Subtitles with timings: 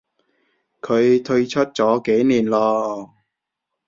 [0.81, 3.13] 佢退出咗幾年咯